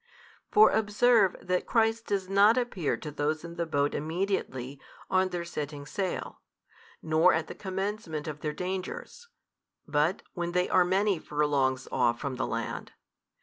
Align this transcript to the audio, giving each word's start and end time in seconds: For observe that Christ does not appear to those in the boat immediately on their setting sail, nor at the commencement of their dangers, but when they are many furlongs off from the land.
For 0.51 0.71
observe 0.71 1.35
that 1.43 1.67
Christ 1.67 2.07
does 2.07 2.27
not 2.27 2.57
appear 2.57 2.97
to 2.97 3.11
those 3.11 3.43
in 3.43 3.53
the 3.53 3.67
boat 3.67 3.93
immediately 3.93 4.81
on 5.11 5.29
their 5.29 5.45
setting 5.45 5.85
sail, 5.85 6.41
nor 7.03 7.35
at 7.35 7.45
the 7.45 7.53
commencement 7.53 8.27
of 8.27 8.39
their 8.39 8.51
dangers, 8.51 9.27
but 9.87 10.23
when 10.33 10.53
they 10.53 10.67
are 10.67 10.83
many 10.83 11.19
furlongs 11.19 11.87
off 11.91 12.19
from 12.19 12.37
the 12.37 12.47
land. 12.47 12.93